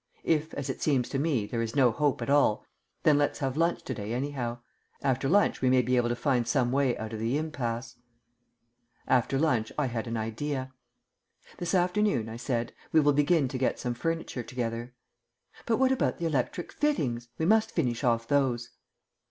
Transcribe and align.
If, 0.23 0.55
as 0.55 0.65
seems 0.81 1.09
to 1.09 1.19
me, 1.19 1.45
there 1.45 1.61
is 1.61 1.75
no 1.75 1.91
hope 1.91 2.23
at 2.23 2.29
all, 2.31 2.65
then 3.03 3.19
let's 3.19 3.37
have 3.37 3.55
lunch 3.55 3.83
to 3.83 3.93
day 3.93 4.13
anyhow. 4.15 4.57
After 5.03 5.29
lunch 5.29 5.61
we 5.61 5.69
may 5.69 5.83
be 5.83 5.95
able 5.95 6.09
to 6.09 6.15
find 6.15 6.47
some 6.47 6.71
way 6.71 6.97
out 6.97 7.13
of 7.13 7.19
the 7.19 7.37
impasse." 7.37 7.97
After 9.07 9.37
lunch 9.37 9.71
I 9.77 9.85
had 9.85 10.07
an 10.07 10.17
idea. 10.17 10.73
"This 11.59 11.75
afternoon," 11.75 12.29
I 12.29 12.37
said, 12.37 12.73
"we 12.91 12.99
will 12.99 13.13
begin 13.13 13.47
to 13.49 13.59
get 13.59 13.77
some 13.77 13.93
furniture 13.93 14.41
together." 14.41 14.95
"But 15.67 15.77
what 15.77 15.91
about 15.91 16.17
the 16.17 16.25
electric 16.25 16.71
fittings? 16.71 17.27
We 17.37 17.45
must 17.45 17.69
finish 17.69 18.03
off 18.03 18.27
those." 18.27 18.71